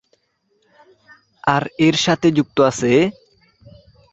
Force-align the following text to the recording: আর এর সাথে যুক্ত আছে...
আর 1.47 1.63
এর 1.85 1.95
সাথে 2.05 2.27
যুক্ত 2.37 2.57
আছে... 2.69 2.91